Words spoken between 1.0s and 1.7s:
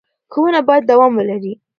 ولري.